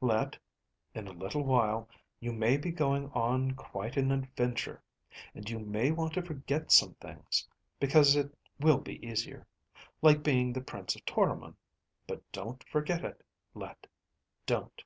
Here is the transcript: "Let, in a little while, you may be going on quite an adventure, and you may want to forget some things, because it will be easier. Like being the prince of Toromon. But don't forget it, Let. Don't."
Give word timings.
"Let, 0.00 0.38
in 0.94 1.08
a 1.08 1.12
little 1.12 1.42
while, 1.42 1.88
you 2.20 2.32
may 2.32 2.56
be 2.58 2.70
going 2.70 3.10
on 3.10 3.54
quite 3.56 3.96
an 3.96 4.12
adventure, 4.12 4.80
and 5.34 5.50
you 5.50 5.58
may 5.58 5.90
want 5.90 6.14
to 6.14 6.22
forget 6.22 6.70
some 6.70 6.94
things, 7.00 7.48
because 7.80 8.14
it 8.14 8.32
will 8.60 8.78
be 8.78 9.04
easier. 9.04 9.48
Like 10.00 10.22
being 10.22 10.52
the 10.52 10.60
prince 10.60 10.94
of 10.94 11.04
Toromon. 11.06 11.56
But 12.06 12.22
don't 12.30 12.62
forget 12.68 13.04
it, 13.04 13.24
Let. 13.52 13.88
Don't." 14.46 14.80